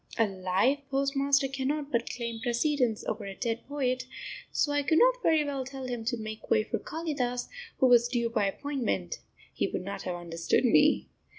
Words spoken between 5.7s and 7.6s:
him to make way for Kalidas,